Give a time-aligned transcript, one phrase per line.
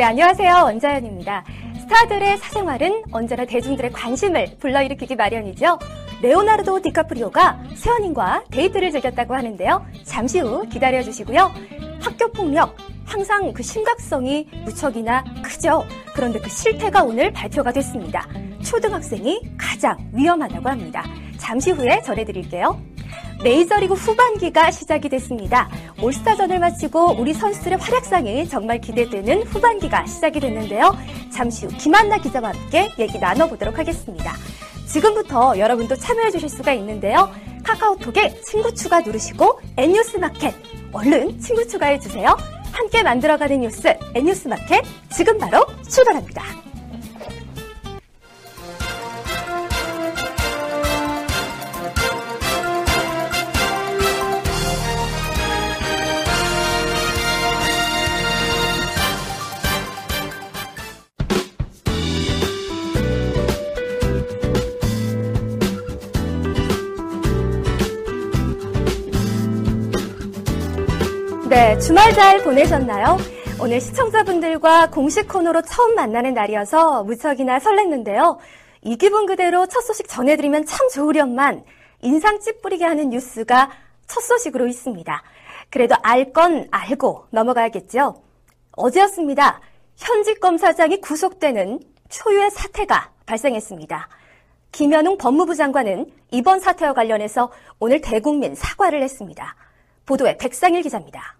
[0.00, 0.62] 네, 안녕하세요.
[0.64, 1.44] 원자연입니다.
[1.82, 5.78] 스타들의 사생활은 언제나 대중들의 관심을 불러일으키기 마련이죠.
[6.22, 9.84] 레오나르도 디카프리오가 새 연인과 데이트를 즐겼다고 하는데요.
[10.04, 11.52] 잠시 후 기다려주시고요.
[12.00, 12.74] 학교 폭력,
[13.04, 15.84] 항상 그 심각성이 무척이나 크죠.
[16.14, 18.26] 그런데 그 실태가 오늘 발표가 됐습니다.
[18.64, 21.04] 초등학생이 가장 위험하다고 합니다.
[21.36, 22.80] 잠시 후에 전해드릴게요.
[23.42, 25.68] 메이저리그 후반기가 시작이 됐습니다.
[26.02, 30.94] 올스타전을 마치고 우리 선수들의 활약상이 정말 기대되는 후반기가 시작이 됐는데요.
[31.32, 34.34] 잠시 후 김한나 기자와 함께 얘기 나눠보도록 하겠습니다.
[34.86, 37.30] 지금부터 여러분도 참여해 주실 수가 있는데요.
[37.64, 40.54] 카카오톡에 친구 추가 누르시고 N뉴스 마켓
[40.92, 42.36] 얼른 친구 추가해 주세요.
[42.72, 46.69] 함께 만들어가는 뉴스 N뉴스 마켓 지금 바로 출발합니다.
[71.50, 73.16] 네, 주말 잘 보내셨나요?
[73.60, 78.38] 오늘 시청자분들과 공식 코너로 처음 만나는 날이어서 무척이나 설렜는데요.
[78.82, 81.64] 이 기분 그대로 첫 소식 전해드리면 참 좋으련만
[82.02, 83.68] 인상 찌푸리게 하는 뉴스가
[84.06, 85.22] 첫 소식으로 있습니다.
[85.70, 88.22] 그래도 알 건 알고 넘어가야겠죠.
[88.76, 89.60] 어제였습니다.
[89.96, 94.08] 현직 검사장이 구속되는 초유의 사태가 발생했습니다.
[94.70, 99.56] 김현웅 법무부 장관은 이번 사태와 관련해서 오늘 대국민 사과를 했습니다.
[100.06, 101.39] 보도에 백상일 기자입니다.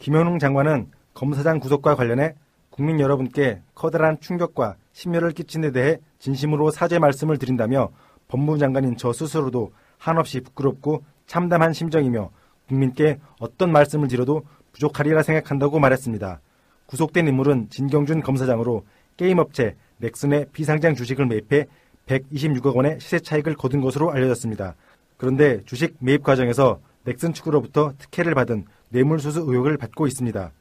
[0.00, 2.34] 김현웅 장관은 검사장 구속과 관련해
[2.70, 7.90] 국민 여러분께 커다란 충격과 심려를 끼친 데 대해 진심으로 사죄 말씀을 드린다며
[8.28, 12.30] 법무부 장관인 저 스스로도 한없이 부끄럽고 참담한 심정이며
[12.68, 14.42] 국민께 어떤 말씀을 드려도
[14.72, 16.40] 부족하리라 생각한다고 말했습니다.
[16.86, 18.86] 구속된 인물은 진경준 검사장으로
[19.18, 21.66] 게임업체 넥슨의 비상장 주식을 매입해
[22.06, 24.76] 126억 원의 시세 차익을 거둔 것으로 알려졌습니다.
[25.18, 30.52] 그런데 주식 매입 과정에서 넥슨 측으로부터 특혜를 받은 뇌물수수 의혹을 받고 있습니다.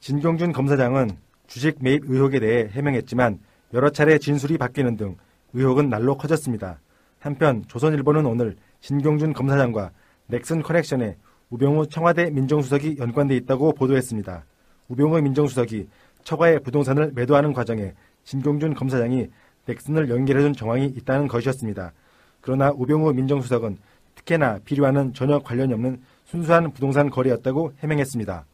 [0.00, 1.10] 진경준 검사장은
[1.46, 3.38] 주식 매입 의혹에 대해 해명했지만
[3.74, 5.16] 여러 차례 진술이 바뀌는 등
[5.52, 6.80] 의혹은 날로 커졌습니다.
[7.20, 9.90] 한편 조선일보는 오늘 진경준 검사장과
[10.26, 11.16] 넥슨 커넥션에
[11.50, 14.44] 우병우 청와대 민정수석이 연관돼 있다고 보도했습니다.
[14.88, 15.88] 우병우 민정수석이
[16.24, 19.28] 처가의 부동산을 매도하는 과정에 진경준 검사장이
[19.66, 21.92] 넥슨을 연결해준 정황이 있다는 것이었습니다.
[22.40, 23.78] 그러나 우병우 민정수석은
[24.26, 28.44] 특혜나 비료와는 전혀 관련이 없는 순수한 부동산 거래였다고 해명했습니다.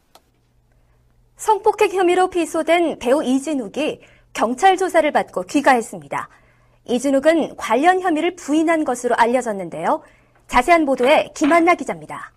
[1.35, 3.99] 성폭행 혐의로 피소된 배우 이진욱이
[4.31, 6.29] 경찰 조사를 받고 귀가했습니다.
[6.85, 10.01] 이진욱은 관련 혐의를 부인한 것으로 알려졌는데요.
[10.47, 12.31] 자세한 보도에 김한나 기자입니다.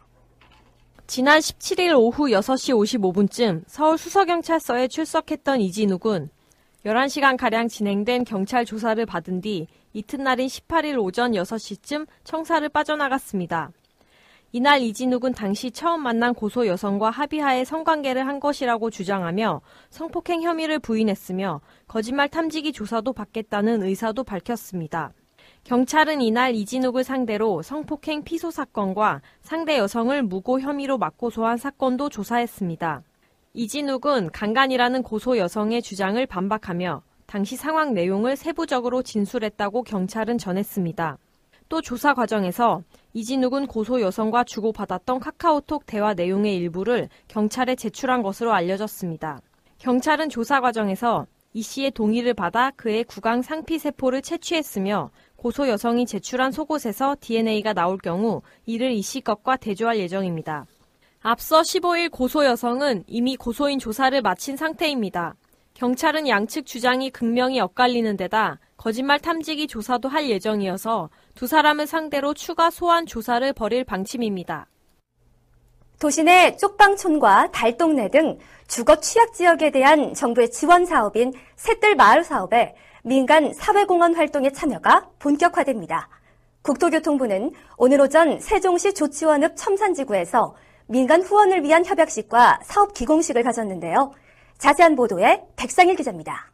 [1.07, 6.31] 지난 17일 오후 6시 55분쯤 서울 수서경찰서에 출석했던 이진욱은
[6.85, 13.71] 11시간가량 진행된 경찰 조사를 받은 뒤 이튿날인 18일 오전 6시쯤 청사를 빠져나갔습니다.
[14.53, 21.63] 이날 이진욱은 당시 처음 만난 고소 여성과 합의하에 성관계를 한 것이라고 주장하며 성폭행 혐의를 부인했으며
[21.89, 25.15] 거짓말 탐지기 조사도 받겠다는 의사도 밝혔습니다.
[25.65, 33.03] 경찰은 이날 이진욱을 상대로 성폭행 피소 사건과 상대 여성을 무고 혐의로 맞고소한 사건도 조사했습니다.
[33.55, 41.19] 이진욱은 강간이라는 고소 여성의 주장을 반박하며 당시 상황 내용을 세부적으로 진술했다고 경찰은 전했습니다.
[41.69, 42.83] 또 조사 과정에서
[43.13, 49.41] 이진욱은 고소 여성과 주고받았던 카카오톡 대화 내용의 일부를 경찰에 제출한 것으로 알려졌습니다.
[49.79, 56.53] 경찰은 조사 과정에서 이 씨의 동의를 받아 그의 구강 상피 세포를 채취했으며 고소 여성이 제출한
[56.53, 60.67] 속옷에서 DNA가 나올 경우 이를 이 씨 것과 대조할 예정입니다.
[61.21, 65.35] 앞서 15일 고소 여성은 이미 고소인 조사를 마친 상태입니다.
[65.77, 72.71] 경찰은 양측 주장이 극명히 엇갈리는 데다 거짓말 탐지기 조사도 할 예정이어서 두 사람을 상대로 추가
[72.71, 74.69] 소환 조사를 벌일 방침입니다.
[75.99, 82.75] 도시 내 쪽방촌과 달동네 등 주거 취약 지역에 대한 정부의 지원 사업인 셋들 마을 사업에
[83.03, 86.09] 민간 사회공헌 활동의 참여가 본격화됩니다.
[86.63, 90.55] 국토교통부는 오늘 오전 세종시 조치원읍 첨산지구에서
[90.87, 94.13] 민간 후원을 위한 협약식과 사업 기공식을 가졌는데요.
[94.59, 96.51] 자세한 보도에 백상일 기자입니다.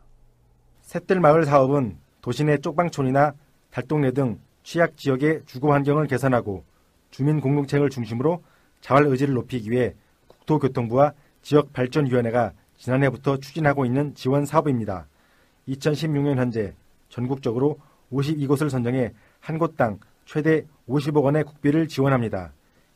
[0.82, 3.34] 셋들 마을 사업은 도시 내 쪽방촌이나
[3.70, 6.64] 달동네 등 취약 지역의 주거 환경을 개선하고
[7.10, 8.42] 주민 공동체를 중심으로
[8.80, 9.94] 자활 의지를 높이기 위해
[10.28, 11.12] 국토교통부와
[11.42, 15.06] 지역발전위원회가 지난해부터 추진하고 있는 지원 사업입니다.
[15.68, 16.74] 2016년 현재
[17.08, 17.78] 전국적으로
[18.12, 22.52] 52곳을 선정해 한 곳당 최대 50억 원의 국비를 지원합니다.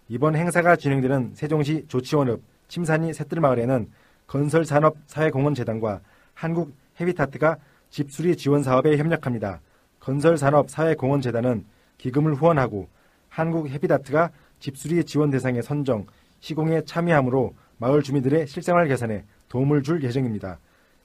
[0.08, 3.88] 이번 행사가 진행되는 세종시 조치원읍 침산이 새뜰마을에는
[4.26, 6.00] 건설산업사회공헌재단과
[6.34, 7.56] 한국헤비타트가
[7.90, 9.60] 집수리 지원 사업에 협력합니다.
[10.00, 11.64] 건설산업사회공헌재단은
[11.98, 12.88] 기금을 후원하고
[13.28, 16.06] 한국헤비타트가 집수리 지원 대상에 선정,
[16.40, 20.58] 시공에 참여함으로 마을 주민들의 실생활 개선에 도움을 줄 예정입니다.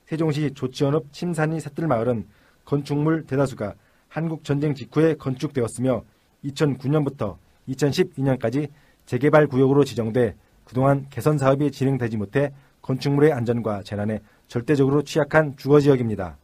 [0.05, 2.27] 세종시 조치원읍 침산리 삿들마을은
[2.65, 3.75] 건축물 대다수가
[4.07, 6.03] 한국 전쟁 직후에 건축되었으며
[6.43, 7.37] 2009년부터
[7.69, 8.69] 2012년까지
[9.05, 10.35] 재개발 구역으로 지정돼
[10.65, 12.51] 그동안 개선 사업이 진행되지 못해
[12.81, 16.37] 건축물의 안전과 재난에 절대적으로 취약한 주거 지역입니다.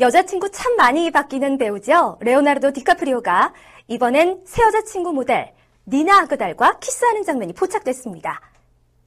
[0.00, 2.18] 여자친구 참 많이 바뀌는 배우죠.
[2.20, 3.52] 레오나르도 디카프리오가
[3.88, 5.52] 이번엔 새 여자친구 모델
[5.86, 8.40] 니나 아그달과 키스하는 장면이 포착됐습니다.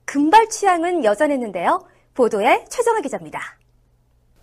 [0.06, 1.86] 금발 취향은 여전했는데요.
[2.14, 3.40] 보도에 최정아 기자입니다.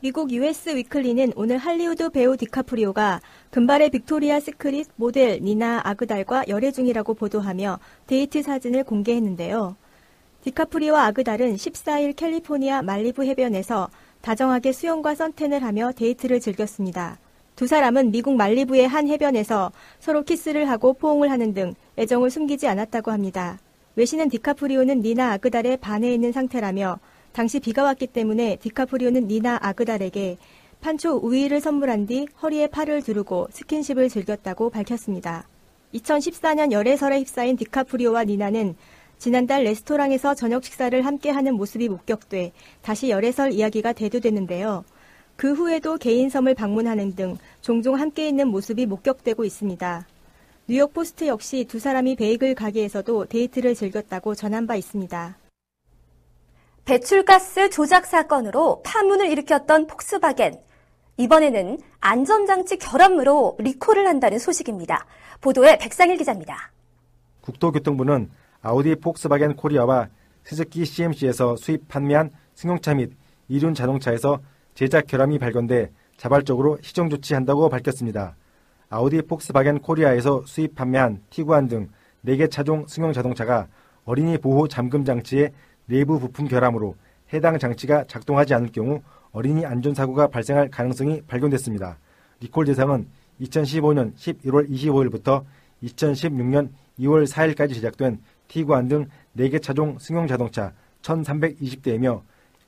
[0.01, 3.21] 미국 US 위클리는 오늘 할리우드 배우 디카프리오가
[3.51, 9.77] 금발의 빅토리아 시크릿 모델 니나 아그달과 열애 중이라고 보도하며 데이트 사진을 공개했는데요.
[10.45, 13.91] 디카프리오와 아그달은 14일 캘리포니아 말리부 해변에서
[14.21, 17.19] 다정하게 수영과 선탠을 하며 데이트를 즐겼습니다.
[17.57, 23.11] 두 사람은 미국 말리부의 한 해변에서 서로 키스를 하고 포옹을 하는 등 애정을 숨기지 않았다고
[23.11, 23.59] 합니다.
[23.97, 27.01] 외신은 디카프리오는 니나 아그달에 반해 있는 상태라며
[27.33, 30.39] 당시 비가 왔기 때문에 디카프리오는 니나 아그달에게
[30.81, 35.49] 판초 우위를 선물한 뒤 허리에 팔을 두르고 스킨십을 즐겼다고 밝혔습니다.
[35.95, 38.77] 2014년 열애설에 휩싸인 디카프리오와 니나는
[39.19, 44.85] 지난달 레스토랑에서 저녁 식사를 함께하는 모습이 목격돼 다시 열애설 이야기가 대두됐는데요.
[45.37, 50.07] 그 후에도 개인 섬을 방문하는 등 종종 함께 있는 모습이 목격되고 있습니다.
[50.69, 55.37] 뉴욕 포스트 역시 두 사람이 베이글 가게에서도 데이트를 즐겼다고 전한 바 있습니다.
[56.85, 60.61] 배출가스 조작 사건으로 파문을 일으켰던 폭스바겐.
[61.17, 65.07] 이번에는 안전장치 결함으로 리콜을 한다는 소식입니다.
[65.41, 66.71] 보도에 백상일 기자입니다.
[67.41, 70.09] 국토교통부는 아우디 폭스바겐 코리아와
[70.43, 73.13] 스즈키 CMC에서 수입 판매한 승용차 및
[73.49, 74.41] 이륜 자동차에서
[74.75, 78.37] 제작 결함이 발견돼 자발적으로 시정 조치한다고 밝혔습니다.
[78.91, 81.89] 아우디 폭스바겐 코리아에서 수입 판매한 티구안 등
[82.25, 83.69] 4개 차종 승용 자동차가
[84.05, 85.53] 어린이 보호 잠금 장치의
[85.87, 86.97] 내부 부품 결함으로
[87.33, 91.99] 해당 장치가 작동하지 않을 경우 어린이 안전사고가 발생할 가능성이 발견됐습니다.
[92.41, 93.07] 리콜 대상은
[93.41, 95.45] 2015년 11월 25일부터
[95.83, 99.07] 2016년 2월 4일까지 제작된 티구안 등
[99.37, 100.73] 4개 차종 승용 자동차
[101.03, 102.23] 1320대이며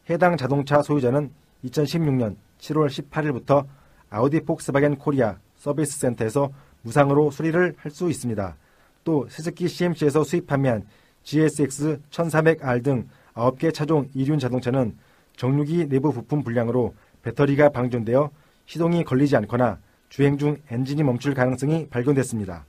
[0.09, 1.31] 해당 자동차 소유자는
[1.65, 3.67] 2016년 7월 18일부터
[4.11, 6.50] 아우디 폭스바겐 코리아 서비스 센터에서
[6.82, 8.56] 무상으로 수리를 할 수 있습니다.
[9.05, 10.85] 또 스즈키 CMC에서 수입 판매한
[11.23, 14.97] GSX 1400R 등 9개 차종 이륜 자동차는
[15.37, 18.31] 정류기 내부 부품 불량으로 배터리가 방전되어
[18.67, 19.79] 시동이 걸리지 않거나
[20.09, 22.65] 주행 중 엔진이 멈출 가능성이 발견됐습니다.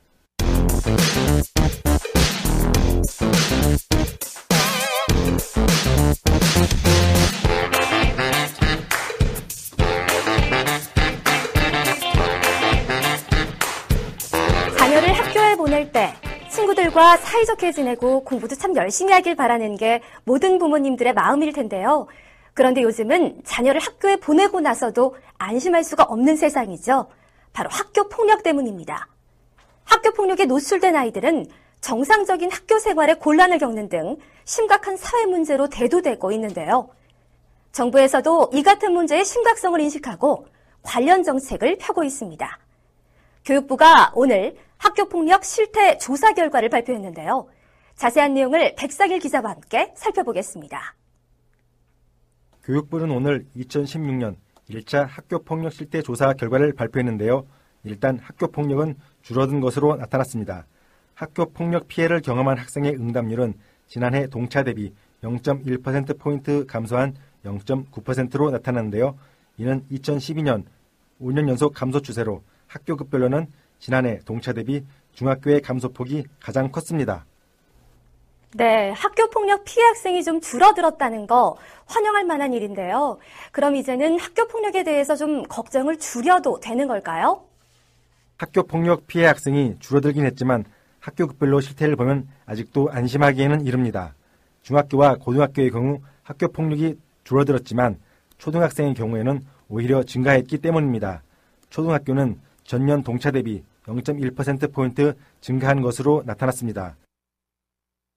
[14.78, 16.14] 자녀를 학교에 보낼 때
[16.50, 22.08] 친구들과 사이좋게 지내고 공부도 참 열심히 하길 바라는 게 모든 부모님들의 마음일 텐데요.
[22.54, 27.08] 그런데 요즘은 자녀를 학교에 보내고 나서도 안심할 수가 없는 세상이죠.
[27.54, 29.08] 바로 학교 폭력 때문입니다.
[29.84, 31.48] 학교 폭력에 노출된 아이들은
[31.82, 36.90] 정상적인 학교 생활에 곤란을 겪는 등 심각한 사회 문제로 대두되고 있는데요.
[37.72, 40.48] 정부에서도 이 같은 문제의 심각성을 인식하고
[40.84, 42.60] 관련 정책을 펴고 있습니다.
[43.46, 47.48] 교육부가 오늘 학교폭력 실태 조사 결과를 발표했는데요.
[47.96, 50.96] 자세한 내용을 백상일 기자와 함께 살펴보겠습니다.
[52.64, 54.36] 교육부는 오늘 2016년
[54.70, 57.48] 1차 학교폭력 실태 조사 결과를 발표했는데요.
[57.84, 60.66] 일단 학교폭력은 줄어든 것으로 나타났습니다.
[61.14, 63.54] 학교 폭력 피해를 경험한 학생의 응답률은
[63.88, 67.16] 지난해 동차 대비 0.1%포인트 감소한
[67.46, 69.18] 0.9%로 나타났는데요.
[69.58, 70.64] 이는 2012년
[71.22, 73.48] 5년 연속 감소 추세로 학교급별로는
[73.80, 77.26] 지난해 동차 대비 중학교의 감소폭이 가장 컸습니다.
[78.54, 83.18] 네, 학교 폭력 피해 학생이 좀 줄어들었다는 거 환영할 만한 일인데요.
[83.52, 87.46] 그럼 이제는 학교 폭력에 대해서 좀 걱정을 줄여도 되는 걸까요?
[88.38, 90.66] 학교 폭력 피해 학생이 줄어들긴 했지만
[91.02, 94.16] 학교급별로 실태를 보면 아직도 안심하기에는 이릅니다.
[94.62, 97.98] 중학교와 고등학교의 경우 학교 폭력이 줄어들었지만
[98.38, 101.24] 초등학생의 경우에는 오히려 증가했기 때문입니다.
[101.70, 106.96] 초등학교는 전년 동차 대비 0.1%포인트 증가한 것으로 나타났습니다.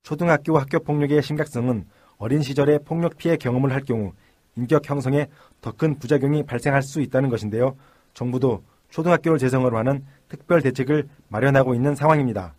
[0.03, 1.87] 초등학교 학교 폭력의 심각성은
[2.19, 4.12] 어린 시절에 폭력 피해 경험을 할 경우
[4.57, 5.29] 인격 형성에
[5.61, 7.76] 더 큰 부작용이 발생할 수 있다는 것인데요.
[8.12, 12.55] 정부도 초등학교를 재성으로 하는 특별 대책을 마련하고 있는 상황입니다.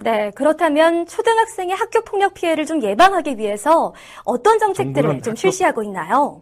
[0.00, 3.92] 네, 그렇다면 초등학생의 학교 폭력 피해를 좀 예방하기 위해서
[4.24, 5.34] 어떤 정책들을 좀 학교...
[5.34, 6.40] 실시하고 있나요?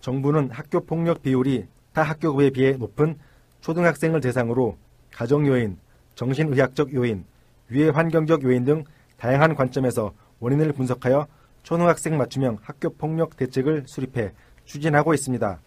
[0.00, 3.16] 정부는 학교 폭력 비율이 타 학교에 비해 높은
[3.60, 4.76] 초등학생을 대상으로
[5.12, 5.78] 가정 요인,
[6.16, 7.24] 정신의학적 요인,
[7.70, 8.84] 유해 환경적 요인 등
[9.16, 11.28] 다양한 관점에서 원인을 분석하여
[11.62, 14.32] 초등학생 맞춤형 학교 폭력 대책을 수립해
[14.64, 15.60] 추진하고 있습니다.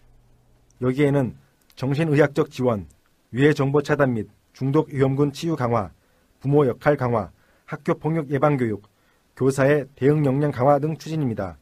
[0.81, 1.37] 여기에는
[1.77, 2.87] 정신의학적 지원,
[3.31, 5.91] 유해 정보 차단 및 중독 위험군 치유 강화,
[6.39, 7.29] 부모 역할 강화,
[7.65, 8.87] 학교 폭력 예방 교육,
[9.35, 11.59] 교사의 대응 역량 강화 등 추진입니다.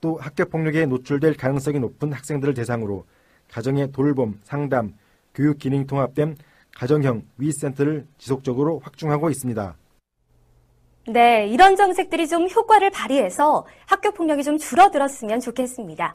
[0.00, 3.04] 또 학교 폭력에 노출될 가능성이 높은 학생들을 대상으로
[3.50, 4.94] 가정의 돌봄, 상담,
[5.34, 6.38] 교육 기능 통합된
[6.74, 9.76] 가정형 위센터를 지속적으로 확충하고 있습니다.
[11.08, 16.14] 네, 이런 정책들이 좀 효과를 발휘해서 학교 폭력이 좀 줄어들었으면 좋겠습니다.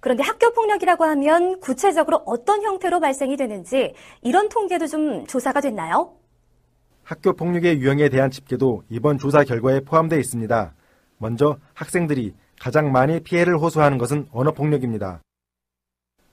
[0.00, 6.14] 그런데 학교 폭력이라고 하면 구체적으로 어떤 형태로 발생이 되는지 이런 통계도 좀 조사가 됐나요?
[7.02, 10.74] 학교 폭력의 유형에 대한 집계도 이번 조사 결과에 포함되어 있습니다.
[11.18, 15.20] 먼저 학생들이 가장 많이 피해를 호소하는 것은 언어 폭력입니다.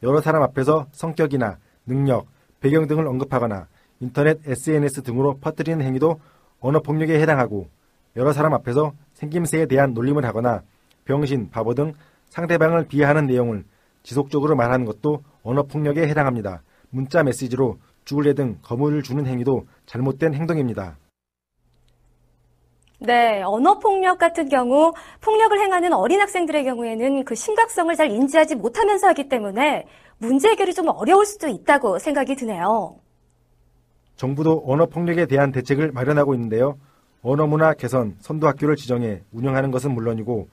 [0.04, 2.28] 여러 사람 앞에서 성격이나 능력,
[2.60, 3.68] 배경 등을 언급하거나
[4.00, 6.20] 인터넷, SNS 등으로 퍼뜨리는 행위도
[6.60, 7.70] 언어 폭력에 해당하고
[8.16, 10.62] 여러 사람 앞에서 생김새에 대한 놀림을 하거나
[11.06, 11.94] 병신, 바보 등
[12.30, 13.66] 상대방을 비하하는 내용을
[14.04, 16.62] 지속적으로 말하는 것도 언어폭력에 해당합니다.
[16.90, 20.98] 문자 메시지로 죽을래 등 거물을 주는 행위도 잘못된 행동입니다.
[23.00, 29.28] 네, 언어폭력 같은 경우 폭력을 행하는 어린 학생들의 경우에는 그 심각성을 잘 인지하지 못하면서 하기
[29.28, 29.86] 때문에
[30.18, 32.98] 문제 해결이 좀 어려울 수도 있다고 생각이 드네요.
[34.16, 36.78] 정부도 언어폭력에 대한 대책을 마련하고 있는데요.
[37.22, 40.48] 언어문화 개선, 선도학교를 지정해 운영하는 것은 물론이고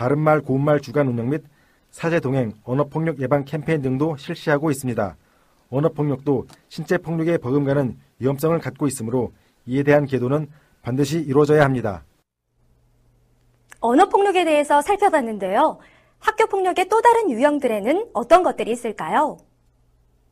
[0.00, 1.44] 바른말 고운말 주간 운영 및
[1.90, 5.14] 사제 동행 언어폭력 예방 캠페인 등도 실시하고 있습니다.
[5.68, 9.32] 언어폭력도 신체폭력에 버금가는 위험성을 갖고 있으므로
[9.66, 10.48] 이에 대한 계도는
[10.80, 12.02] 반드시 이루어져야 합니다.
[13.80, 15.78] 언어폭력에 대해서 살펴봤는데요.
[16.20, 19.36] 학교폭력의 또 다른 유형들에는 어떤 것들이 있을까요?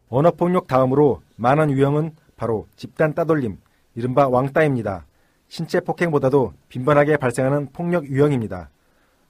[0.09, 3.59] 언어폭력 다음으로 많은 유형은 바로 집단 따돌림,
[3.95, 5.05] 이른바 왕따입니다.
[5.49, 8.71] 신체 폭행보다도 빈번하게 발생하는 폭력 유형입니다.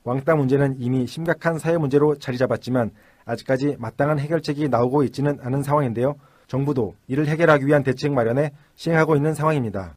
[0.04, 2.90] 왕따 문제는 이미 심각한 사회 문제로 자리 잡았지만
[3.24, 6.16] 아직까지 마땅한 해결책이 나오고 있지는 않은 상황인데요.
[6.46, 9.94] 정부도 이를 해결하기 위한 대책 마련에 시행하고 있는 상황입니다.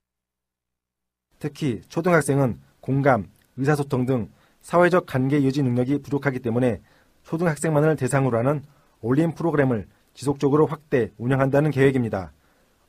[1.39, 3.27] 특히 초등학생은 공감,
[3.57, 4.29] 의사소통 등
[4.61, 6.81] 사회적 관계 유지 능력이 부족하기 때문에
[7.23, 8.63] 초등학생만을 대상으로 하는
[9.01, 12.31] 올림 프로그램을 지속적으로 확대 운영한다는 계획입니다.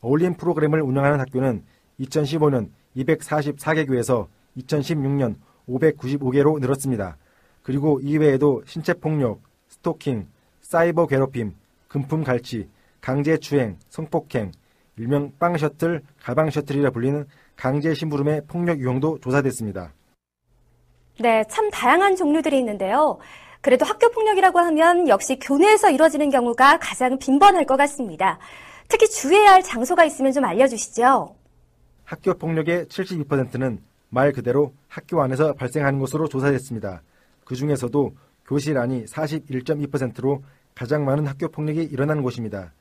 [0.01, 1.65] 어울림 프로그램을 운영하는 학교는
[2.01, 4.29] 2015년 244개 교에서
[4.59, 5.37] 2016년
[5.73, 7.17] 595개로 늘었습니다.
[7.63, 10.29] 그리고 이외에도 신체폭력, 스토킹,
[10.61, 11.55] 사이버 괴롭힘,
[11.89, 12.69] 금품 갈취,
[13.01, 14.53] 강제추행, 성폭행,
[14.97, 17.27] 일명 빵 셔틀, 가방 셔틀이라 불리는
[17.57, 19.93] 강제 심부름의 폭력 유형도 조사됐습니다.
[21.21, 23.19] 네, 참 다양한 종류들이 있는데요.
[23.61, 28.39] 그래도 학교 폭력이라고 하면 역시 교내에서 이루어지는 경우가 가장 빈번할 것 같습니다.
[28.89, 31.37] 특히 주의해야 할 장소가 있으면 좀 알려주시죠.
[32.05, 33.79] 학교 폭력의 72%는
[34.15, 37.03] 말 그대로 학교 안에서 발생하는 것으로 조사됐습니다.
[37.47, 38.15] 그 중에서도
[38.47, 42.75] 교실 안이 41.2%로 가장 많은 학교 폭력이 일어나는 곳입니다.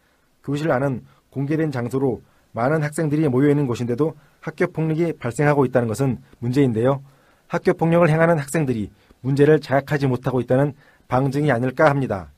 [0.44, 2.22] 교실 안은 공개된 장소로
[2.52, 7.02] 많은 학생들이 모여있는 곳인데도 학교 폭력이 발생하고 있다는 것은 문제인데요.
[7.48, 10.74] 학교 폭력을 행하는 학생들이 문제를 자각하지 못하고 있다는
[11.08, 12.34] 방증이 아닐까 합니다.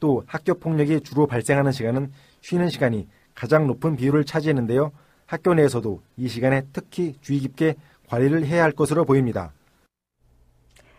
[0.00, 4.92] 또 학교 폭력이 주로 발생하는 시간은 쉬는 시간이 가장 높은 비율을 차지했는데요.
[5.24, 7.76] 학교 내에서도 이 시간에 특히 주의 깊게
[8.08, 9.52] 관리를 해야 할 것으로 보입니다.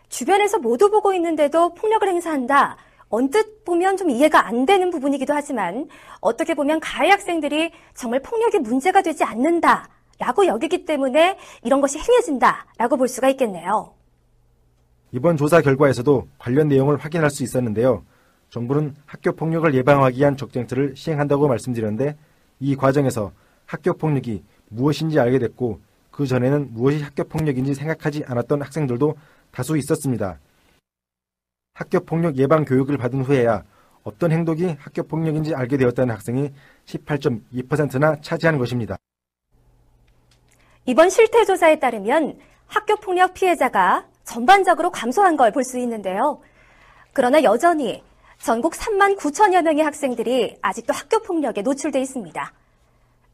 [0.08, 2.76] 주변에서 모두 보고 있는데도 폭력을 행사한다.
[3.08, 5.88] 언뜻 보면 좀 이해가 안 되는 부분이기도 하지만
[6.20, 9.88] 어떻게 보면 가해 학생들이 정말 폭력이 문제가 되지 않는다.
[10.18, 12.66] 라고 여기기 때문에 이런 것이 행해진다.
[12.78, 13.92] 라고 볼 수가 있겠네요.
[15.12, 18.04] 이번 조사 결과에서도 관련 내용을 확인할 수 있었는데요.
[18.50, 22.16] 정부는 학교 폭력을 예방하기 위한 적정책을 시행한다고 말씀드렸는데
[22.60, 23.32] 이 과정에서
[23.66, 25.80] 학교 폭력이 무엇인지 알게 됐고
[26.16, 29.16] 그 전에는 무엇이 학교 폭력인지 생각하지 않았던 학생들도
[29.50, 30.38] 다수 있었습니다.
[31.74, 33.64] 학교 폭력 예방 교육을 받은 후에야
[34.02, 36.52] 어떤 행동이 학교 폭력인지 알게 되었다는 학생이
[36.86, 38.96] 18.2%나 차지하는 것입니다.
[40.86, 46.40] 이번 실태조사에 따르면 학교 폭력 피해자가 전반적으로 감소한 걸 볼 수 있는데요.
[47.12, 48.02] 그러나 여전히
[48.38, 52.52] 전국 3만 9천여 명의 학생들이 아직도 학교 폭력에 노출돼 있습니다.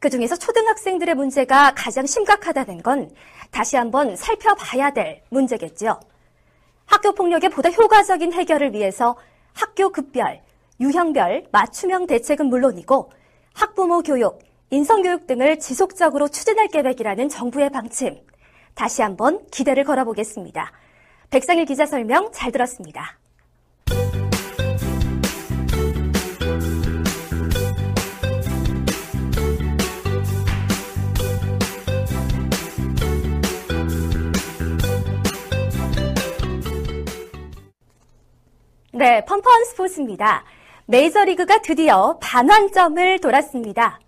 [0.03, 3.09] 그 중에서 초등학생들의 문제가 가장 심각하다는 건
[3.51, 5.97] 다시 한번 살펴봐야 될 문제겠죠.
[6.85, 9.15] 학교 폭력의 보다 효과적인 해결을 위해서
[9.53, 10.41] 학교 급별,
[10.81, 13.13] 유형별 맞춤형 대책은 물론이고
[13.53, 14.39] 학부모 교육,
[14.71, 18.19] 인성교육 등을 지속적으로 추진할 계획이라는 정부의 방침.
[18.73, 20.69] 다시 한번 기대를 걸어보겠습니다.
[21.29, 23.19] 백상일 기자 설명 잘 들었습니다.
[38.95, 40.43] 네, 펀펀 스포츠입니다.
[40.85, 43.99] 메이저리그가 드디어 반환점을 돌았습니다.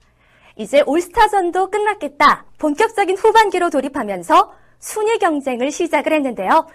[0.58, 2.46] 이제 올스타전도 끝났겠다.
[2.60, 6.68] 본격적인 후반기로 돌입하면서 순위 경쟁을 시작을 했는데요.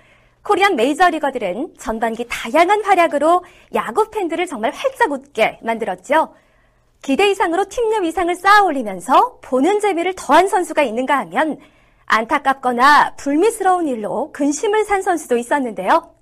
[0.42, 6.34] 코리안 메이저리거들은 전반기 다양한 활약으로 야구 팬들을 정말 활짝 웃게 만들었죠.
[7.02, 11.58] 기대 이상으로 팀 내 위상을 쌓아 올리면서 보는 재미를 더한 선수가 있는가 하면
[12.06, 16.19] 안타깝거나 불미스러운 일로 근심을 산 선수도 있었는데요.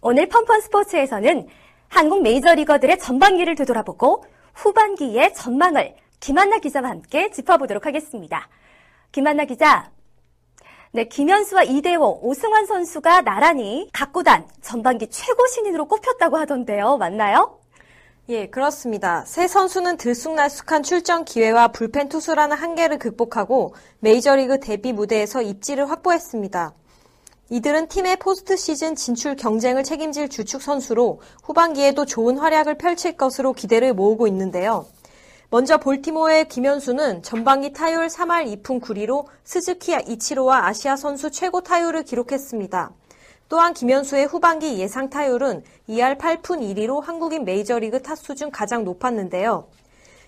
[0.00, 1.48] 오늘 펀펀 스포츠에서는
[1.88, 4.24] 한국 메이저리거들의 전반기를 되돌아보고
[4.54, 8.48] 후반기의 전망을 김한나 기자와 함께 짚어보도록 하겠습니다.
[9.10, 9.90] 김한나 기자.
[10.92, 16.96] 네, 김현수와 이대호, 오승환 선수가 나란히 각구단 전반기 최고 신인으로 꼽혔다고 하던데요.
[16.96, 17.58] 맞나요?
[18.28, 19.24] 예, 그렇습니다.
[19.24, 26.72] 세 선수는 들쑥날쑥한 출전 기회와 불펜 투수라는 한계를 극복하고 메이저리그 데뷔 무대에서 입지를 확보했습니다.
[27.50, 33.94] 이들은 팀의 포스트 시즌 진출 경쟁을 책임질 주축 선수로 후반기에도 좋은 활약을 펼칠 것으로 기대를
[33.94, 34.86] 모으고 있는데요.
[35.48, 42.90] 먼저 볼티모어의 김현수는 전반기 타율 3할 2푼 9리로 스즈키 이치로와 아시아 선수 최고 타율을 기록했습니다.
[43.48, 49.68] 또한 김현수의 후반기 예상 타율은 2할 8푼 1리로 한국인 메이저리그 타자 중 가장 높았는데요.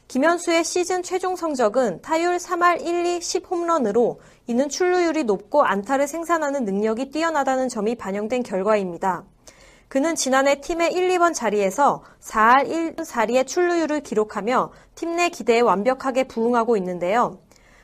[0.08, 4.16] 김현수의 시즌 최종 성적은 타율 3할 1, 2, 10홈런으로
[4.50, 9.22] 이는 출루율이 높고 안타를 생산하는 능력이 뛰어나다는 점이 반영된 결과입니다.
[9.86, 16.24] 그는 지난해 팀의 1, 2번 자리에서 4할 1, 4리의 출루율을 기록하며 팀 내 기대에 완벽하게
[16.24, 17.38] 부응하고 있는데요.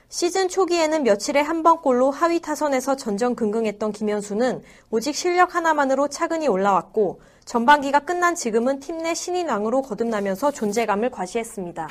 [0.08, 8.00] 시즌 초기에는 며칠에 한 번꼴로 하위 타선에서 전전긍긍했던 김현수는 오직 실력 하나만으로 차근히 올라왔고 전반기가
[8.00, 11.88] 끝난 지금은 팀 내 신인왕으로 거듭나면서 존재감을 과시했습니다.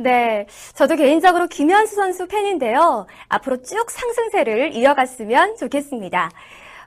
[0.00, 3.06] 네, 저도 개인적으로 김현수 선수 팬인데요.
[3.28, 6.30] 앞으로 쭉 상승세를 이어갔으면 좋겠습니다.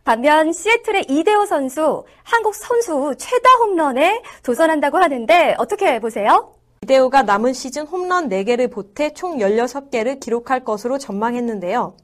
[0.05, 6.53] 반면 시애틀의 이대호 선수, 한국 선수 최다 홈런에 도전한다고 하는데 어떻게 보세요?
[6.83, 11.97] 이대호가 남은 시즌 홈런 4개를 보태 총 16개를 기록할 것으로 전망했는데요.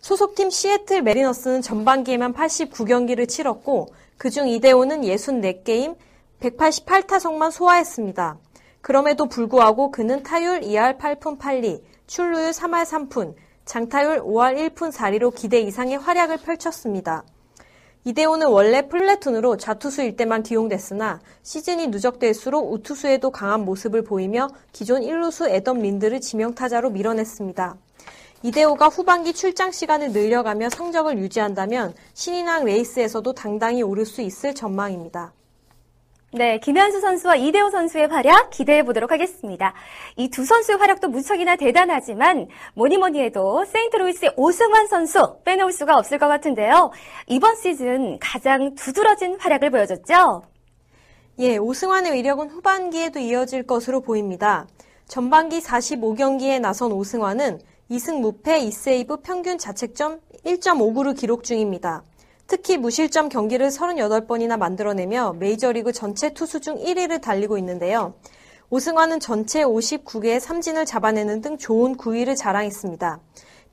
[0.00, 5.96] 소속팀 시애틀 메리너스는 전반기에만 89경기를 치렀고 그중 이대호는 64게임
[6.40, 8.36] 188타석만 소화했습니다.
[8.80, 15.60] 그럼에도 불구하고 그는 타율 2할 8푼 8리, 출루율 3할 3푼, 장타율 5할 1푼 4리로 기대
[15.60, 17.24] 이상의 활약을 펼쳤습니다.
[18.04, 25.80] 이대호는 원래 플래툰으로 좌투수일 때만 기용됐으나 시즌이 누적될수록 우투수에도 강한 모습을 보이며 기존 1루수 애덤
[25.80, 27.76] 린드를 지명타자로 밀어냈습니다.
[28.44, 35.32] 이대호가 후반기 출장 시간을 늘려가며 성적을 유지한다면 신인왕 레이스에서도 당당히 오를 수 있을 전망입니다.
[36.30, 39.72] 네, 김현수 선수와 이대호 선수의 활약 기대해 보도록 하겠습니다.
[40.16, 46.18] 이 두 선수의 활약도 무척이나 대단하지만 뭐니 뭐니 해도 세인트로이스의 오승환 선수 빼놓을 수가 없을
[46.18, 46.90] 것 같은데요.
[47.28, 50.42] 이번 시즌 가장 두드러진 활약을 보여줬죠?
[51.38, 54.66] 예, 오승환의 위력은 후반기에도 이어질 것으로 보입니다.
[55.06, 57.58] 전반기 45경기에 나선 오승환은
[57.90, 62.04] 2승 무패 2세이브 평균 자책점 1.59를 기록 중입니다.
[62.48, 68.14] 특히 무실점 경기를 38번이나 만들어내며 메이저리그 전체 투수 중 1위를 달리고 있는데요.
[68.70, 73.20] 오승환은 전체 59개의 삼진을 잡아내는 등 좋은 9위를 자랑했습니다.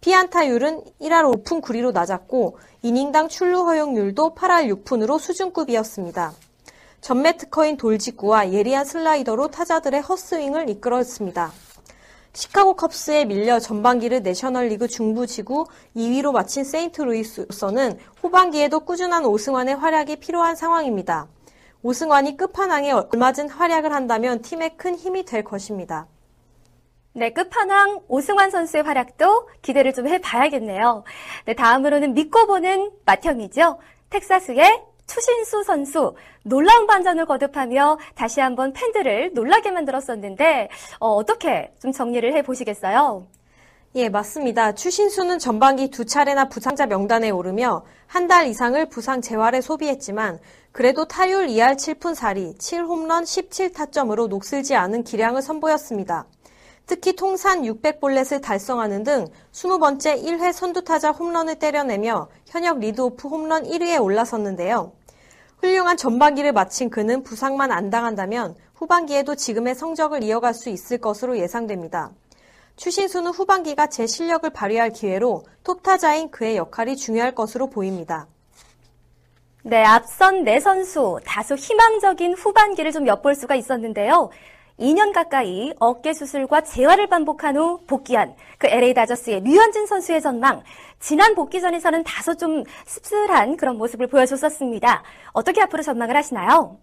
[0.01, 6.33] 피안타율은 1할 5푼 9리로 낮았고 이닝당 출루 허용률도 8할 6푼으로 수준급이었습니다.
[6.99, 11.53] 전매 특허인 돌직구와 예리한 슬라이더로 타자들의 헛스윙을 이끌었습니다.
[12.35, 21.27] 시카고 컵스에 밀려 전반기를 내셔널리그 중부지구 2위로 마친 세인트루이스로서는 후반기에도 꾸준한 오승환의 활약이 필요한 상황입니다.
[21.81, 26.07] 오승환이 끝판왕에 얼마진 활약을 한다면 팀에 큰 힘이 될 것입니다.
[27.13, 31.05] 네, 끝판왕 오승환 선수의 활약도 기대를 좀 해봐야겠네요.
[31.45, 33.79] 네, 다음으로는 믿고 보는 맏형이죠.
[34.09, 42.41] 텍사스의 추신수 선수 놀라운 반전을 거듭하며 다시 한번 팬들을 놀라게 만들었었는데 어떻게 좀 정리를 해
[42.41, 43.27] 보시겠어요?
[43.95, 44.73] 예, 맞습니다.
[44.73, 50.39] 추신수는 전반기 두 차례나 부상자 명단에 오르며 한 달 이상을 부상 재활에 소비했지만
[50.73, 56.25] 그래도 타율 2할 7푼 4리, 7홈런 17타점으로 녹슬지 않은 기량을 선보였습니다.
[56.87, 64.91] 특히 통산 600볼넷을 달성하는 등 20번째 1회 선두타자 홈런을 때려내며 현역 리드오프 홈런 1위에 올라섰는데요.
[65.65, 72.11] 훌륭한 전반기를 마친 그는 부상만 안 당한다면 후반기에도 지금의 성적을 이어갈 수 있을 것으로 예상됩니다.
[72.75, 78.27] 추신수는 후반기가 제 실력을 발휘할 기회로 톱타자인 그의 역할이 중요할 것으로 보입니다.
[79.63, 84.29] 네, 앞선 네 선수 다소 희망적인 후반기를 좀 엿볼 수가 있었는데요.
[84.79, 90.63] 2년 가까이 어깨 수술과 재활을 반복한 후 복귀한 그 LA 다저스의 류현진 선수의 전망.
[90.99, 95.03] 지난 복귀 전에서는 다소 좀 씁쓸한 그런 모습을 보여줬었습니다.
[95.31, 96.77] 어떻게 앞으로 전망을 하시나요?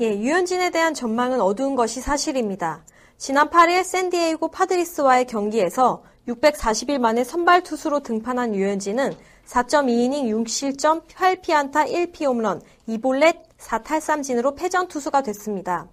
[0.00, 2.84] 예, 유현진에 대한 전망은 어두운 것이 사실입니다.
[3.18, 9.14] 지난 8일 샌디에이고 파드리스와의 경기에서 640일 만에 선발 투수로 등판한 류현진은
[9.46, 15.88] 4.2이닝 6실점 8피안타 1피홈런 2볼넷 4탈삼진으로 패전 투수가 됐습니다.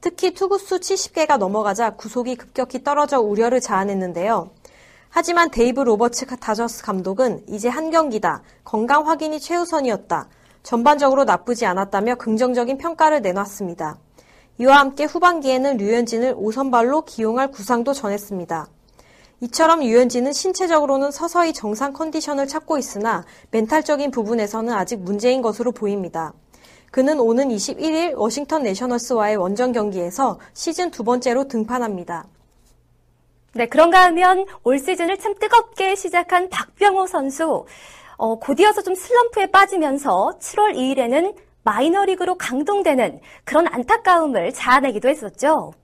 [0.00, 4.50] 특히 투구수 70개가 넘어가자 구속이 급격히 떨어져 우려를 자아냈는데요.
[5.08, 8.42] 하지만 데이브 로버츠 다저스 감독은 이제 한 경기다.
[8.64, 10.28] 건강 확인이 최우선이었다.
[10.62, 13.98] 전반적으로 나쁘지 않았다며 긍정적인 평가를 내놨습니다.
[14.58, 18.68] 이와 함께 후반기에는 류현진을 5선발로 기용할 구상도 전했습니다.
[19.40, 26.32] 이처럼 유현진은 신체적으로는 서서히 정상 컨디션을 찾고 있으나 멘탈적인 부분에서는 아직 문제인 것으로 보입니다.
[26.96, 32.24] 그는 오는 21일 워싱턴 내셔널스와의 원정 경기에서 시즌 두 번째로 등판합니다.
[33.52, 37.66] 네, 그런가 하면 올 시즌을 참 뜨겁게 시작한 박병호 선수.
[38.16, 45.74] 어, 곧이어서 좀 슬럼프에 빠지면서 7월 2일에는 마이너리그로 강동되는 그런 안타까움을 자아내기도 했었죠.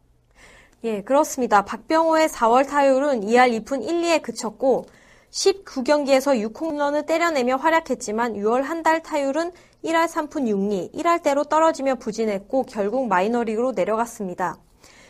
[0.84, 1.62] 예, 그렇습니다.
[1.66, 4.86] 박병호의 4월 타율은 2할 2푼 1, 2에 그쳤고
[5.30, 9.52] 19경기에서 6홈런을 때려내며 활약했지만 6월 한 달 타율은
[9.84, 14.58] 1할 3푼 6리, 1할대로 떨어지며 부진했고 결국 마이너리그로 내려갔습니다.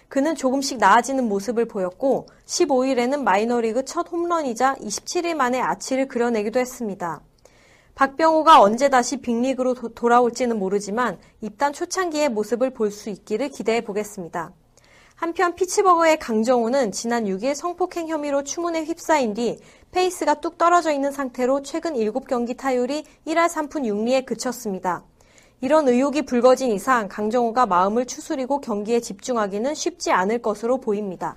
[0.08, 7.20] 그는 조금씩 나아지는 모습을 보였고 15일에는 마이너리그 첫 홈런이자 27일 만에 아치를 그려내기도 했습니다.
[7.94, 14.52] 박병호가 언제 다시 빅리그로 도, 돌아올지는 모르지만 입단 초창기의 모습을 볼 수 있기를 기대해 보겠습니다.
[15.14, 19.60] 한편 피츠버그의 강정호는 지난 6일 성폭행 혐의로 추문에 휩싸인 뒤
[19.92, 25.04] 페이스가 뚝 떨어져 있는 상태로 최근 7경기 타율이 1할 3푼 6리에 그쳤습니다.
[25.60, 31.36] 이런 의혹이 불거진 이상 강정호가 마음을 추스리고 경기에 집중하기는 쉽지 않을 것으로 보입니다.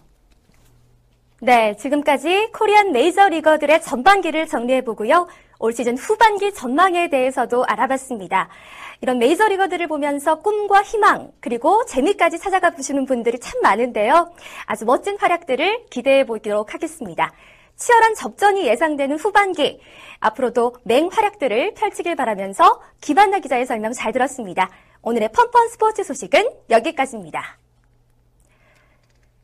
[1.41, 5.28] 네, 지금까지 코리안 메이저 리거들의 전반기를 정리해보고요.
[5.60, 8.48] 올 시즌 후반기 전망에 대해서도 알아봤습니다.
[9.02, 14.32] 이런 메이저 리거들을 보면서 꿈과 희망, 그리고 재미까지 찾아가 보시는 분들이 참 많은데요.
[14.65, 17.34] 아주 멋진 활약들을 기대해 보도록 하겠습니다.
[17.78, 19.80] 치열한 접전이 예상되는 후반기,
[20.20, 24.70] 앞으로도 맹활약들을 펼치길 바라면서 김한나 기자의 설명 잘 들었습니다.
[25.02, 27.58] 오늘의 펀펀 스포츠 소식은 여기까지입니다.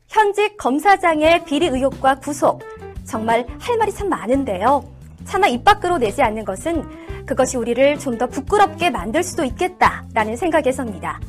[0.08, 2.62] 현직 검사장의 비리 의혹과 구속,
[3.04, 4.84] 정말 할 말이 참 많은데요.
[5.24, 11.20] 차마 입 밖으로 내지 않는 것은 그것이 우리를 좀 더 부끄럽게 만들 수도 있겠다라는 생각에서입니다.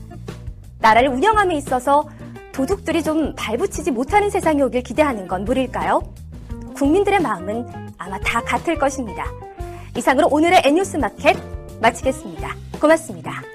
[0.80, 2.10] 나라를 운영함에 있어서
[2.52, 6.13] 도둑들이 좀 발붙이지 못하는 세상이 오길 기대하는 건 무리일까요?
[6.74, 7.66] 국민들의 마음은
[7.98, 9.26] 아마 다 같을 것입니다.
[9.96, 11.38] 이상으로 오늘의 N뉴스 마켓
[11.82, 12.56] 마치겠습니다.
[12.80, 13.53] 고맙습니다.